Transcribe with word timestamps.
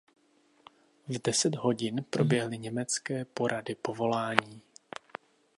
V 1.07 1.19
deset 1.21 1.55
hodin 1.55 2.03
proběhly 2.09 2.57
německé 2.57 3.25
porady 3.25 3.75
povolání. 3.75 4.61